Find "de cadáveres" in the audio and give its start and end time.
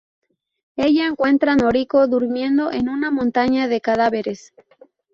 3.67-4.51